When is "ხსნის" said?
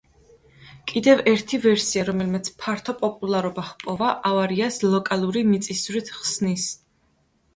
6.21-6.67